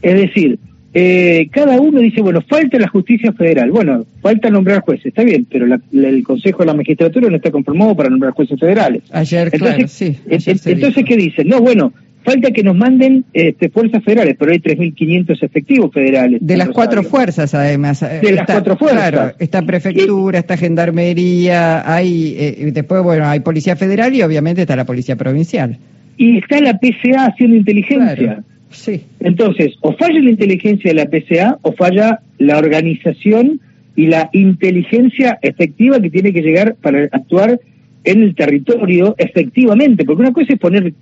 Es 0.02 0.16
decir, 0.16 0.60
eh, 0.94 1.50
cada 1.52 1.80
uno 1.80 2.00
dice, 2.00 2.22
bueno, 2.22 2.42
falta 2.42 2.80
la 2.80 2.88
justicia 2.88 3.32
federal. 3.34 3.70
Bueno, 3.72 4.06
falta 4.22 4.50
nombrar 4.50 4.82
jueces, 4.82 5.08
está 5.08 5.24
bien, 5.24 5.46
pero 5.50 5.68
el 5.94 6.24
Consejo 6.24 6.60
de 6.60 6.66
la 6.66 6.74
Magistratura 6.74 7.30
no 7.30 7.36
está 7.36 7.52
conformado 7.52 7.96
para 7.96 8.10
nombrar 8.10 8.34
jueces 8.34 8.60
federales. 8.60 9.04
Ayer, 9.12 9.50
entonces, 9.52 9.92
sí. 9.92 10.18
entonces, 10.28 11.06
¿qué 11.06 11.16
dicen? 11.16 11.48
No, 11.48 11.60
bueno, 11.62 11.94
falta 12.30 12.52
que 12.52 12.64
nos 12.64 12.76
manden 12.76 13.26
este, 13.34 13.70
fuerzas 13.70 14.04
federales, 14.04 14.36
pero 14.38 14.52
hay 14.52 14.60
3.500 14.60 15.44
efectivos 15.44 15.92
federales. 15.92 16.40
De 16.42 16.58
las 16.58 16.70
cuatro 16.70 17.02
fuerzas, 17.02 17.56
además. 17.56 18.02
De 18.02 18.32
las 18.32 18.46
cuatro 18.46 18.78
fuerzas. 18.78 19.12
Claro, 19.12 19.34
está 19.40 19.64
prefectura, 19.64 20.40
está 20.40 20.56
gendarmería, 20.56 21.92
hay, 21.92 22.36
eh, 22.38 22.72
después, 22.72 23.02
bueno, 23.02 23.26
hay 23.26 23.40
policía 23.40 23.76
federal 23.76 24.14
y 24.14 24.22
obviamente 24.22 24.62
está 24.62 24.76
la 24.76 24.86
policía 24.86 25.16
provincial. 25.16 25.78
Y 26.18 26.38
está 26.38 26.62
la 26.62 26.78
PCA 26.78 27.26
haciendo 27.26 27.56
inteligencia. 27.56 28.44
Sí. 28.70 29.02
Entonces, 29.20 29.74
o 29.82 29.94
falla 29.94 30.20
la 30.20 30.30
inteligencia 30.30 30.94
de 30.94 30.96
la 30.96 31.10
PCA 31.10 31.58
o 31.64 31.74
falla 31.74 32.20
la 32.38 32.60
organización 32.60 33.60
y 33.96 34.06
la 34.06 34.30
inteligencia 34.34 35.40
efectiva 35.42 36.00
que 36.00 36.12
tiene 36.12 36.32
que 36.32 36.42
llegar 36.42 36.76
para 36.76 37.06
actuar 37.12 37.60
en 38.04 38.24
el 38.24 38.36
territorio 38.36 39.16
efectivamente, 39.18 40.06
porque 40.06 40.22
una 40.22 40.34
cosa 40.34 40.54
es 40.54 40.60
poner, 40.60 40.94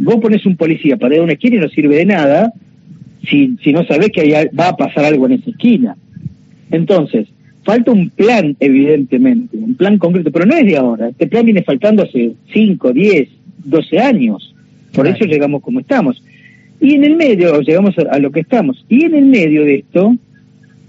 vos 0.00 0.16
pones 0.16 0.44
un 0.46 0.56
policía 0.56 0.96
para 0.96 1.14
ir 1.14 1.20
a 1.20 1.24
una 1.24 1.32
esquina 1.34 1.56
y 1.56 1.60
no 1.60 1.68
sirve 1.68 1.96
de 1.96 2.06
nada 2.06 2.52
si, 3.28 3.56
si 3.62 3.72
no 3.72 3.84
sabés 3.84 4.10
que 4.10 4.50
va 4.58 4.68
a 4.68 4.76
pasar 4.76 5.04
algo 5.04 5.26
en 5.26 5.32
esa 5.32 5.50
esquina. 5.50 5.96
Entonces, 6.70 7.28
falta 7.66 7.90
un 7.90 8.10
plan, 8.10 8.56
evidentemente, 8.60 9.56
un 9.56 9.74
plan 9.74 9.98
concreto, 9.98 10.30
pero 10.30 10.46
no 10.46 10.56
es 10.56 10.64
de 10.64 10.76
ahora, 10.76 11.08
este 11.08 11.26
plan 11.26 11.44
viene 11.44 11.62
faltando 11.62 12.04
hace 12.04 12.32
5, 12.52 12.92
10, 12.92 13.28
12 13.64 13.98
años, 13.98 14.54
por 14.92 15.06
eso 15.06 15.24
llegamos 15.24 15.62
como 15.62 15.80
estamos. 15.80 16.22
Y 16.80 16.94
en 16.94 17.04
el 17.04 17.16
medio, 17.16 17.60
llegamos 17.60 17.94
a, 17.98 18.18
lo 18.18 18.30
que 18.30 18.40
estamos, 18.40 18.84
y 18.88 19.04
en 19.04 19.14
el 19.14 19.26
medio 19.26 19.62
de 19.62 19.76
esto, 19.76 20.16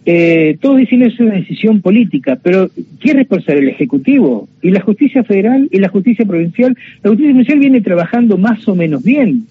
eh, 0.09 0.57
todos 0.61 0.77
dicen 0.77 1.03
es 1.03 1.19
una 1.19 1.33
decisión 1.33 1.81
política, 1.81 2.39
pero 2.41 2.69
¿quién 3.01 3.17
es 3.17 3.27
responsable? 3.27 3.63
El 3.63 3.67
Ejecutivo 3.67 4.47
y 4.61 4.71
la 4.71 4.79
justicia 4.79 5.21
federal 5.25 5.67
y 5.69 5.79
la 5.79 5.89
justicia 5.89 6.25
provincial. 6.25 6.77
La 7.03 7.09
justicia 7.09 7.31
provincial 7.33 7.59
viene 7.59 7.81
trabajando 7.81 8.37
más 8.37 8.65
o 8.69 8.75
menos 8.75 9.03
bien, 9.03 9.43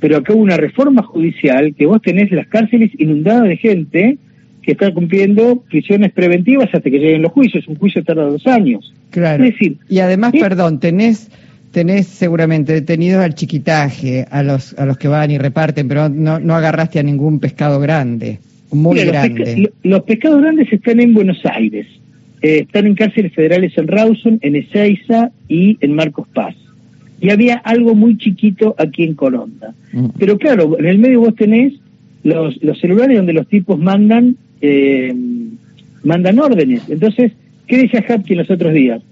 pero 0.00 0.16
acá 0.16 0.32
hubo 0.32 0.42
una 0.42 0.56
reforma 0.56 1.04
judicial 1.04 1.72
que 1.76 1.86
vos 1.86 2.02
tenés 2.02 2.32
las 2.32 2.48
cárceles 2.48 2.90
inundadas 2.98 3.44
de 3.44 3.56
gente 3.58 4.18
que 4.60 4.72
está 4.72 4.92
cumpliendo 4.92 5.62
prisiones 5.70 6.10
preventivas 6.10 6.68
hasta 6.74 6.90
que 6.90 6.98
lleguen 6.98 7.22
los 7.22 7.30
juicios. 7.30 7.68
Un 7.68 7.76
juicio 7.76 8.02
tarda 8.02 8.24
dos 8.24 8.44
años. 8.48 8.92
Claro. 9.10 9.44
decir, 9.44 9.76
y 9.88 10.00
además, 10.00 10.32
perdón, 10.32 10.80
tenés 10.80 11.30
tenés 11.70 12.08
seguramente 12.08 12.72
detenidos 12.72 13.22
al 13.22 13.36
chiquitaje, 13.36 14.26
a 14.32 14.42
los 14.42 14.76
a 14.80 14.84
los 14.84 14.98
que 14.98 15.06
van 15.06 15.30
y 15.30 15.38
reparten, 15.38 15.86
pero 15.86 16.08
no, 16.08 16.40
no 16.40 16.56
agarraste 16.56 16.98
a 16.98 17.04
ningún 17.04 17.38
pescado 17.38 17.78
grande 17.78 18.40
muy 18.76 19.00
grande. 19.04 19.70
Los, 19.82 20.02
pescados 20.02 20.40
grandes 20.40 20.72
están 20.72 21.00
en 21.00 21.14
Buenos 21.14 21.44
Aires. 21.44 21.86
Eh, 22.42 22.60
están 22.60 22.86
en 22.86 22.94
cárceles 22.94 23.32
federales 23.32 23.76
en 23.76 23.88
Rawson, 23.88 24.38
en 24.42 24.56
Ezeiza 24.56 25.30
y 25.48 25.78
en 25.80 25.94
Marcos 25.94 26.28
Paz. 26.28 26.54
Y 27.20 27.30
había 27.30 27.56
algo 27.56 27.94
muy 27.94 28.18
chiquito 28.18 28.74
aquí 28.78 29.04
en 29.04 29.14
Coronda. 29.14 29.74
Mm. 29.92 30.06
Pero 30.18 30.38
claro, 30.38 30.78
en 30.78 30.86
el 30.86 30.98
medio 30.98 31.20
vos 31.20 31.34
tenés 31.34 31.72
los, 32.22 32.62
los 32.62 32.78
celulares 32.78 33.16
donde 33.16 33.32
los 33.32 33.48
tipos 33.48 33.78
mandan 33.78 34.36
eh, 34.60 35.14
mandan 36.02 36.38
órdenes. 36.38 36.82
Entonces, 36.88 37.32
¿qué 37.66 37.78
decía 37.78 38.04
Hapkin 38.08 38.38
los 38.38 38.50
otros 38.50 38.72
días? 38.72 39.02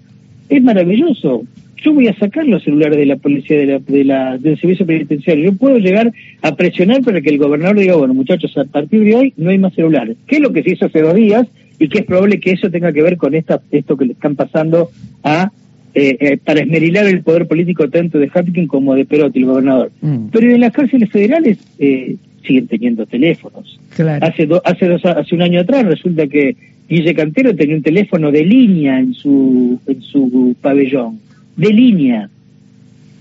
Es 0.49 0.63
maravilloso 0.63 1.43
yo 1.83 1.93
voy 1.93 2.07
a 2.07 2.17
sacar 2.17 2.45
los 2.47 2.63
celulares 2.63 2.97
de 2.97 3.05
la 3.05 3.17
policía 3.17 3.57
de 3.57 3.65
la, 3.65 3.79
de 3.79 4.03
la, 4.03 4.37
del 4.37 4.59
servicio 4.59 4.85
penitenciario. 4.85 5.51
Yo 5.51 5.57
puedo 5.57 5.77
llegar 5.77 6.11
a 6.41 6.55
presionar 6.55 7.01
para 7.01 7.21
que 7.21 7.29
el 7.29 7.37
gobernador 7.37 7.79
diga, 7.79 7.95
bueno, 7.95 8.13
muchachos, 8.13 8.57
a 8.57 8.65
partir 8.65 9.03
de 9.03 9.15
hoy 9.15 9.33
no 9.37 9.49
hay 9.49 9.57
más 9.57 9.73
celulares. 9.73 10.17
¿Qué 10.27 10.37
es 10.37 10.41
lo 10.41 10.53
que 10.53 10.63
se 10.63 10.71
hizo 10.71 10.85
hace 10.85 11.01
dos 11.01 11.15
días? 11.15 11.47
Y 11.77 11.89
que 11.89 11.99
es 11.99 12.05
probable 12.05 12.39
que 12.39 12.51
eso 12.51 12.69
tenga 12.69 12.93
que 12.93 13.01
ver 13.01 13.17
con 13.17 13.35
esta, 13.35 13.61
esto 13.71 13.97
que 13.97 14.05
le 14.05 14.13
están 14.13 14.35
pasando 14.35 14.89
a 15.23 15.51
eh, 15.93 16.17
eh, 16.19 16.37
para 16.37 16.61
esmerilar 16.61 17.05
el 17.05 17.21
poder 17.21 17.47
político 17.47 17.89
tanto 17.89 18.19
de 18.19 18.29
Hapkin 18.33 18.67
como 18.67 18.95
de 18.95 19.05
Perotti, 19.05 19.39
el 19.39 19.45
gobernador. 19.45 19.91
Mm. 20.01 20.27
Pero 20.31 20.51
en 20.51 20.61
las 20.61 20.73
cárceles 20.73 21.09
federales 21.09 21.57
eh, 21.79 22.15
siguen 22.45 22.67
teniendo 22.67 23.05
teléfonos. 23.05 23.79
Hace, 23.91 24.47
hace, 24.63 24.87
dos, 24.87 25.05
hace 25.05 25.35
un 25.35 25.41
año 25.41 25.61
atrás 25.61 25.85
resulta 25.85 26.27
que 26.27 26.55
Guille 26.89 27.15
Cantero 27.15 27.55
tenía 27.55 27.75
un 27.75 27.81
teléfono 27.81 28.31
de 28.31 28.43
línea 28.43 28.99
en 28.99 29.13
su, 29.13 29.79
en 29.87 30.01
su 30.01 30.55
pabellón 30.61 31.19
de 31.57 31.73
línea. 31.73 32.29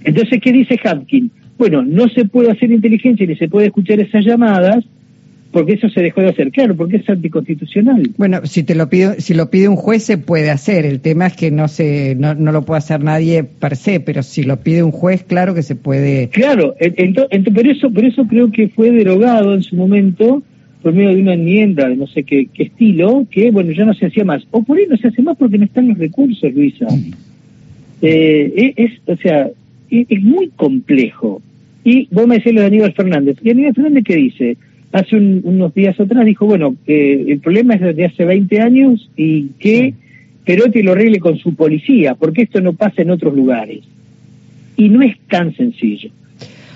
Entonces, 0.02 0.40
¿qué 0.40 0.52
dice 0.52 0.78
Hapkin? 0.82 1.30
Bueno, 1.56 1.82
no 1.82 2.08
se 2.08 2.24
puede 2.24 2.50
hacer 2.50 2.70
inteligencia 2.70 3.26
ni 3.26 3.36
se 3.36 3.48
puede 3.48 3.66
escuchar 3.66 4.00
esas 4.00 4.24
llamadas 4.24 4.84
porque 5.54 5.74
eso 5.74 5.88
se 5.88 6.02
dejó 6.02 6.20
de 6.20 6.30
hacer, 6.30 6.50
claro, 6.50 6.74
porque 6.74 6.96
es 6.96 7.08
anticonstitucional. 7.08 8.10
Bueno, 8.18 8.40
si 8.42 8.64
te 8.64 8.74
lo 8.74 8.90
pide, 8.90 9.20
si 9.20 9.34
lo 9.34 9.50
pide 9.50 9.68
un 9.68 9.76
juez 9.76 10.02
se 10.02 10.18
puede 10.18 10.50
hacer. 10.50 10.84
El 10.84 11.00
tema 11.00 11.28
es 11.28 11.36
que 11.36 11.52
no 11.52 11.68
se, 11.68 12.16
no, 12.16 12.34
no 12.34 12.50
lo 12.50 12.64
puede 12.64 12.78
hacer 12.78 13.04
nadie 13.04 13.44
per 13.44 13.76
se, 13.76 14.00
pero 14.00 14.24
si 14.24 14.42
lo 14.42 14.56
pide 14.58 14.82
un 14.82 14.90
juez, 14.90 15.22
claro 15.22 15.54
que 15.54 15.62
se 15.62 15.76
puede. 15.76 16.28
Claro, 16.30 16.74
entonces, 16.80 17.54
por 17.54 17.66
eso, 17.68 17.90
por 17.90 18.04
eso 18.04 18.26
creo 18.26 18.50
que 18.50 18.68
fue 18.68 18.90
derogado 18.90 19.54
en 19.54 19.62
su 19.62 19.76
momento 19.76 20.42
por 20.82 20.92
medio 20.92 21.14
de 21.14 21.22
una 21.22 21.34
enmienda 21.34 21.88
de 21.88 21.96
no 21.96 22.08
sé 22.08 22.24
qué, 22.24 22.48
qué 22.52 22.64
estilo, 22.64 23.24
que 23.30 23.52
bueno 23.52 23.70
ya 23.70 23.84
no 23.84 23.94
se 23.94 24.06
hacía 24.06 24.24
más. 24.24 24.42
O 24.50 24.64
por 24.64 24.76
ahí 24.76 24.86
no 24.90 24.96
se 24.96 25.06
hace 25.06 25.22
más 25.22 25.36
porque 25.38 25.56
no 25.56 25.66
están 25.66 25.88
los 25.88 25.96
recursos, 25.96 26.52
Luisa. 26.52 26.86
Eh, 28.06 28.74
es, 28.76 28.92
o 29.06 29.16
sea, 29.16 29.48
es, 29.90 30.22
muy 30.22 30.50
complejo. 30.54 31.40
Y 31.84 32.06
vos 32.10 32.26
me 32.26 32.36
decís 32.36 32.52
lo 32.52 32.60
de 32.60 32.66
Aníbal 32.66 32.92
Fernández. 32.92 33.38
¿Y 33.42 33.50
Aníbal 33.50 33.74
Fernández 33.74 34.04
qué 34.04 34.16
dice? 34.16 34.56
Hace 34.92 35.16
unos 35.16 35.74
días 35.74 35.98
atrás 35.98 36.24
dijo, 36.26 36.44
bueno, 36.44 36.76
que 36.84 37.14
el 37.14 37.40
problema 37.40 37.74
es 37.74 37.80
desde 37.80 38.04
hace 38.04 38.24
20 38.24 38.60
años 38.60 39.10
y 39.16 39.48
que 39.58 39.94
Perotti 40.44 40.82
lo 40.82 40.92
arregle 40.92 41.18
con 41.18 41.38
su 41.38 41.54
policía, 41.54 42.14
porque 42.14 42.42
esto 42.42 42.60
no 42.60 42.74
pasa 42.74 43.02
en 43.02 43.10
otros 43.10 43.34
lugares. 43.34 43.80
Y 44.76 44.90
no 44.90 45.02
es 45.02 45.16
tan 45.28 45.54
sencillo. 45.56 46.10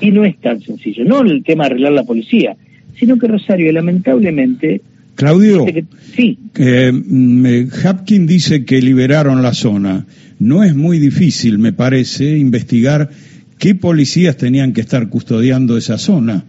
Y 0.00 0.11
no 0.11 0.25
es 0.25 0.37
tan 0.38 0.61
sencillo. 0.61 1.04
No 1.04 1.20
el 1.20 1.44
tema 1.44 1.64
de 1.64 1.73
arreglar 1.73 1.92
la 1.92 2.04
policía, 2.04 2.56
sino 2.99 3.18
que 3.18 3.28
Rosario, 3.28 3.70
lamentablemente, 3.70 4.80
Claudio, 5.14 5.66
sí. 6.14 6.38
Eh, 6.56 7.68
Hapkin 7.85 8.25
dice 8.28 8.64
que 8.64 8.80
liberaron 8.80 9.42
la 9.42 9.52
zona. 9.52 10.06
No 10.38 10.62
es 10.62 10.75
muy 10.75 10.99
difícil, 10.99 11.59
me 11.59 11.73
parece, 11.73 12.37
investigar 12.38 13.11
qué 13.59 13.75
policías 13.75 14.37
tenían 14.37 14.73
que 14.73 14.80
estar 14.80 15.09
custodiando 15.09 15.76
esa 15.76 15.99
zona. 15.99 16.45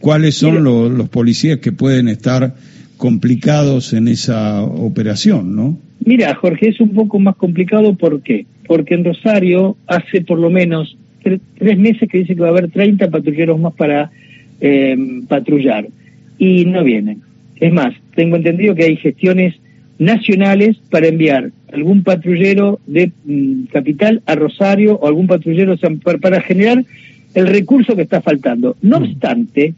¿Cuáles 0.00 0.34
son 0.34 0.64
los, 0.64 1.08
policías 1.08 1.58
que 1.58 1.72
pueden 1.72 2.08
estar 2.08 2.54
complicados 2.96 3.92
en 3.92 4.08
esa 4.08 4.62
operación, 4.62 5.54
no? 5.54 5.78
Mira, 6.04 6.34
Jorge, 6.34 6.68
es 6.68 6.80
un 6.80 6.90
poco 6.90 7.20
más 7.20 7.36
complicado. 7.36 7.94
¿Por 7.94 8.22
qué? 8.22 8.46
Porque 8.66 8.94
en 8.94 9.04
Rosario 9.04 9.76
hace 9.86 10.22
por 10.22 10.38
lo 10.38 10.50
menos 10.50 10.96
tres, 11.22 11.78
meses 11.78 12.08
que 12.08 12.18
dice 12.18 12.34
que 12.34 12.40
va 12.40 12.48
a 12.48 12.50
haber 12.50 12.70
30 12.70 13.10
patrulleros 13.10 13.60
más 13.60 13.74
para 13.74 14.10
eh, 14.60 14.96
patrullar 15.28 15.88
y 16.38 16.64
no 16.64 16.82
vienen 16.82 17.22
es 17.62 17.72
más, 17.72 17.94
tengo 18.16 18.34
entendido 18.34 18.74
que 18.74 18.82
hay 18.82 18.96
gestiones 18.96 19.54
nacionales 20.02 20.76
para 20.90 21.06
enviar 21.06 21.50
algún 21.72 22.02
patrullero 22.02 22.80
de 22.86 23.12
mm, 23.24 23.64
Capital 23.72 24.22
a 24.26 24.34
Rosario 24.34 24.96
o 24.96 25.06
algún 25.06 25.26
patrullero 25.26 25.76
para, 26.20 26.40
generar 26.40 26.84
el 27.34 27.46
recurso 27.46 27.94
que 27.96 28.02
está 28.02 28.20
faltando. 28.20 28.76
No 28.82 29.00
mm. 29.00 29.02
obstante, 29.04 29.74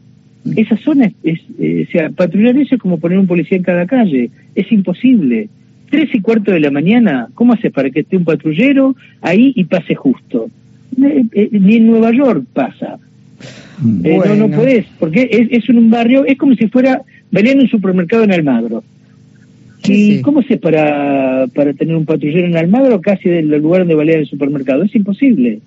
esa 0.55 0.77
zona 0.77 1.11
es, 1.23 1.39
eh, 1.59 1.85
o 1.87 1.91
sea, 1.91 2.09
patrullar 2.09 2.57
eso 2.57 2.75
es 2.75 2.81
como 2.81 2.99
poner 2.99 3.17
un 3.17 3.27
policía 3.27 3.57
en 3.57 3.63
cada 3.63 3.85
calle, 3.85 4.29
es 4.55 4.71
imposible. 4.71 5.49
Tres 5.89 6.09
y 6.13 6.21
cuarto 6.21 6.51
de 6.51 6.59
la 6.59 6.71
mañana, 6.71 7.27
¿cómo 7.35 7.53
haces 7.53 7.71
para 7.71 7.89
que 7.91 8.01
esté 8.01 8.17
un 8.17 8.25
patrullero 8.25 8.95
ahí 9.21 9.53
y 9.55 9.65
pase 9.65 9.93
justo? 9.93 10.49
Eh, 11.01 11.23
eh, 11.31 11.49
ni 11.51 11.75
en 11.75 11.87
Nueva 11.87 12.11
York 12.11 12.45
pasa. 12.53 12.97
no, 13.81 14.35
no 14.35 14.49
podés, 14.49 14.85
porque 14.99 15.29
es, 15.31 15.47
es 15.51 15.69
un 15.69 15.89
barrio, 15.91 16.25
es 16.25 16.37
como 16.37 16.55
si 16.55 16.67
fuera 16.67 17.01
en 17.31 17.59
un 17.59 17.67
supermercado 17.67 18.23
en 18.23 18.31
Almagro. 18.31 18.83
¿Y 19.87 20.21
cómo 20.21 20.41
se 20.43 20.57
para, 20.57 21.47
para 21.53 21.73
tener 21.73 21.95
un 21.95 22.05
patrullero 22.05 22.47
en 22.47 22.57
Almagro 22.57 23.01
casi 23.01 23.29
del 23.29 23.49
lugar 23.49 23.81
donde 23.81 23.95
valía 23.95 24.17
el 24.17 24.27
supermercado? 24.27 24.83
Es 24.83 24.95
imposible. 24.95 25.59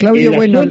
Claudio, 0.00 0.32
bueno, 0.32 0.62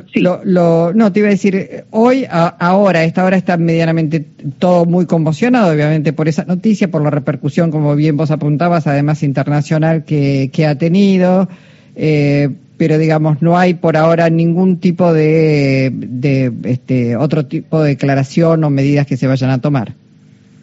lo, 0.44 0.92
no, 0.92 1.12
te 1.12 1.20
iba 1.20 1.28
a 1.28 1.32
decir, 1.32 1.84
hoy, 1.92 2.26
ahora, 2.28 3.04
esta 3.04 3.24
hora 3.24 3.38
está 3.38 3.58
medianamente 3.58 4.26
todo 4.58 4.86
muy 4.86 5.06
conmocionado, 5.06 5.72
obviamente, 5.72 6.14
por 6.14 6.28
esa 6.28 6.46
noticia, 6.46 6.90
por 6.90 7.04
la 7.04 7.12
repercusión, 7.12 7.70
como 7.70 7.96
bien 7.96 8.18
vos 8.18 8.32
apuntabas, 8.32 8.88
además 8.88 9.22
internacional 9.22 10.04
que, 10.04 10.50
que 10.52 10.66
ha 10.66 10.80
tenido, 10.80 11.48
eh, 11.96 12.50
pero 12.78 12.98
digamos, 12.98 13.40
no 13.44 13.56
hay 13.56 13.76
por 13.76 13.98
ahora 13.98 14.32
ningún 14.32 14.78
tipo 14.80 15.14
de, 15.14 15.92
de 15.94 16.52
este, 16.64 17.16
otro 17.16 17.46
tipo 17.46 17.84
de 17.84 17.90
declaración 17.90 18.64
o 18.64 18.72
medidas 18.72 19.06
que 19.06 19.16
se 19.16 19.28
vayan 19.28 19.52
a 19.52 19.62
tomar. 19.62 19.94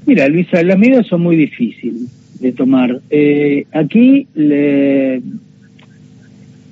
Mira, 0.07 0.29
Luisa, 0.29 0.63
las 0.63 0.79
medidas 0.79 1.07
son 1.09 1.23
muy 1.23 1.35
difíciles 1.35 2.05
de 2.41 2.53
tomar. 2.53 3.01
Eh, 3.11 3.67
aquí 3.73 4.29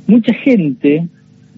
mucha 0.07 0.35
gente 0.35 1.09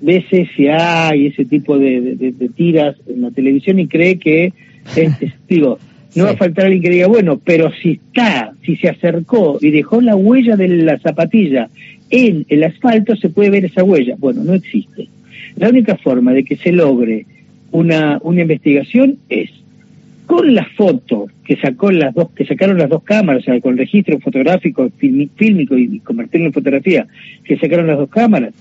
ve 0.01 0.25
CSA 0.29 1.15
y 1.17 1.27
ese 1.27 1.45
tipo 1.45 1.79
de, 1.79 2.33
tiras 2.55 2.97
en 3.07 3.23
la 3.23 3.31
televisión 3.31 3.79
y 3.79 3.89
cree 3.89 4.19
que, 4.19 4.53
es, 4.97 5.13
digo, 5.49 5.79
no 6.15 6.25
va 6.25 6.31
a 6.31 6.37
faltar 6.37 6.65
alguien 6.65 6.83
que 6.83 6.91
diga, 6.91 7.09
bueno, 7.09 7.39
pero 7.45 7.71
si 7.83 7.93
está, 7.93 8.53
si 8.65 8.77
se 8.77 8.89
acercó 8.89 9.59
y 9.61 9.71
dejó 9.71 10.01
la 10.01 10.17
huella 10.17 10.57
de 10.57 10.69
la 10.69 10.99
zapatilla 10.99 11.69
en 12.09 12.47
el 12.49 12.65
asfalto, 12.65 13.17
se 13.17 13.29
puede 13.29 13.51
ver 13.51 13.67
esa 13.67 13.85
huella. 13.85 14.15
Bueno, 14.19 14.43
no 14.45 14.55
existe. 14.55 15.09
La 15.57 15.69
única 15.69 15.97
forma 15.97 16.33
de 16.33 16.45
que 16.45 16.57
se 16.57 16.73
logre 16.73 17.27
una, 17.71 18.19
una 18.23 18.43
investigación 18.43 19.19
es 19.29 19.51
con 20.27 20.55
la 20.55 20.65
foto 20.77 21.27
que 21.45 21.57
sacó 21.57 21.91
las 21.91 22.15
dos, 22.15 22.31
que 22.31 22.45
sacaron 22.45 22.79
las 22.79 22.91
dos 22.91 23.03
cámaras, 23.03 23.43
o 23.43 23.45
sea, 23.45 23.61
con 23.61 23.73
el 23.73 23.79
registro 23.79 24.19
fotográfico, 24.21 24.91
fílmico 24.99 25.79
y 25.79 26.01
convertirlo 26.01 26.49
en 26.49 26.53
fotografía, 26.53 27.07
que 27.45 27.57
sacaron 27.57 27.87
las 27.87 27.99
dos 27.99 28.11
cámaras, 28.11 28.53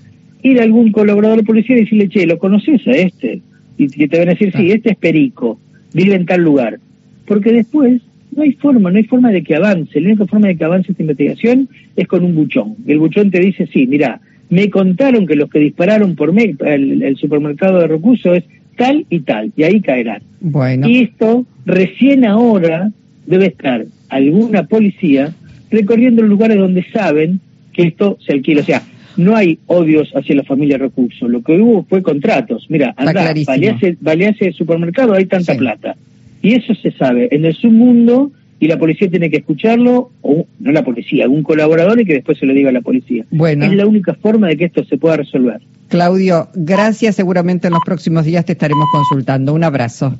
ir 0.43 0.59
a 0.59 0.63
algún 0.63 0.91
colaborador 0.91 1.37
de 1.37 1.43
policía 1.43 1.77
y 1.77 1.81
decirle, 1.81 2.09
che, 2.09 2.25
¿lo 2.25 2.37
conoces 2.37 2.87
a 2.87 2.91
este? 2.91 3.41
y 3.77 3.87
que 3.87 4.07
te 4.07 4.19
van 4.19 4.29
a 4.29 4.31
decir, 4.31 4.53
sí, 4.55 4.71
este 4.71 4.91
es 4.91 4.97
Perico, 4.97 5.59
vive 5.93 6.15
en 6.15 6.25
tal 6.25 6.41
lugar. 6.41 6.79
Porque 7.25 7.51
después 7.51 8.01
no 8.35 8.43
hay 8.43 8.53
forma, 8.53 8.91
no 8.91 8.97
hay 8.97 9.03
forma 9.03 9.31
de 9.31 9.43
que 9.43 9.55
avance. 9.55 9.99
La 9.99 10.09
única 10.09 10.25
forma 10.25 10.47
de 10.47 10.57
que 10.57 10.63
avance 10.63 10.91
esta 10.91 11.03
investigación 11.03 11.69
es 11.95 12.07
con 12.07 12.23
un 12.23 12.35
buchón. 12.35 12.75
El 12.87 12.99
buchón 12.99 13.31
te 13.31 13.39
dice, 13.39 13.67
sí, 13.67 13.87
mira, 13.87 14.21
me 14.49 14.69
contaron 14.69 15.25
que 15.25 15.35
los 15.35 15.49
que 15.49 15.59
dispararon 15.59 16.15
por 16.15 16.33
mí, 16.33 16.55
el, 16.65 17.17
supermercado 17.17 17.79
de 17.79 17.87
recursos 17.87 18.37
es 18.37 18.43
tal 18.75 19.05
y 19.09 19.19
tal, 19.21 19.51
y 19.55 19.63
ahí 19.63 19.81
caerán. 19.81 20.21
Bueno. 20.39 20.87
Y 20.87 21.01
esto 21.01 21.45
recién 21.65 22.25
ahora 22.25 22.91
debe 23.25 23.47
estar 23.47 23.85
alguna 24.09 24.67
policía 24.67 25.33
recorriendo 25.71 26.21
los 26.21 26.29
lugares 26.29 26.57
donde 26.57 26.85
saben 26.91 27.39
que 27.73 27.83
esto 27.83 28.17
se 28.25 28.33
alquila. 28.33 28.61
O 28.61 28.65
sea, 28.65 28.81
no 29.17 29.35
hay 29.35 29.59
odios 29.67 30.11
hacia 30.15 30.35
la 30.35 30.43
familia 30.43 30.77
recursos. 30.77 31.29
Lo 31.29 31.41
que 31.41 31.53
hubo 31.59 31.83
fue 31.83 32.01
contratos. 32.01 32.67
Mira, 32.69 32.93
anda, 32.97 33.33
balease, 33.99 34.47
el 34.47 34.53
supermercado, 34.53 35.13
hay 35.13 35.25
tanta 35.25 35.55
plata. 35.55 35.95
Y 36.41 36.53
eso 36.53 36.75
se 36.75 36.91
sabe 36.91 37.29
en 37.31 37.45
el 37.45 37.55
submundo 37.55 38.31
y 38.59 38.67
la 38.67 38.77
policía 38.77 39.09
tiene 39.09 39.29
que 39.29 39.37
escucharlo, 39.37 40.11
o 40.21 40.47
no 40.59 40.71
la 40.71 40.83
policía, 40.83 41.25
algún 41.25 41.43
colaborador 41.43 41.99
y 41.99 42.05
que 42.05 42.13
después 42.13 42.37
se 42.37 42.45
lo 42.45 42.53
diga 42.53 42.69
a 42.69 42.73
la 42.73 42.81
policía. 42.81 43.25
Bueno. 43.31 43.65
Es 43.65 43.73
la 43.73 43.85
única 43.85 44.13
forma 44.13 44.47
de 44.47 44.57
que 44.57 44.65
esto 44.65 44.83
se 44.85 44.97
pueda 44.97 45.17
resolver. 45.17 45.59
Claudio, 45.95 46.49
gracias. 46.53 47.15
Seguramente 47.15 47.67
en 47.67 47.73
los 47.73 47.81
próximos 47.85 48.25
días 48.25 48.43
te 48.43 48.51
estaremos 48.51 48.85
consultando. 48.91 49.53
Un 49.53 49.63
abrazo. 49.63 50.19